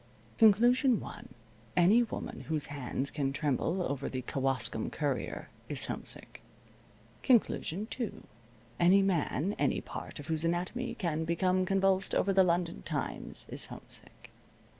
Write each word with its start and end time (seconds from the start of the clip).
Conclusion 0.39 0.99
one: 0.99 1.29
Any 1.77 2.01
woman 2.01 2.45
whose 2.49 2.65
hands 2.73 3.11
can 3.11 3.31
tremble 3.31 3.83
over 3.83 4.09
the 4.09 4.23
Kewaskum 4.23 4.89
Courier 4.91 5.49
is 5.69 5.85
homesick. 5.85 6.41
Conclusion 7.21 7.85
two: 7.85 8.23
Any 8.79 9.03
man, 9.03 9.53
any 9.59 9.79
part 9.79 10.17
of 10.19 10.25
whose 10.25 10.43
anatomy 10.43 10.95
can 10.95 11.23
become 11.23 11.65
convulsed 11.67 12.15
over 12.15 12.33
the 12.33 12.43
London 12.43 12.81
Times 12.81 13.45
is 13.49 13.67
homesick. 13.67 14.31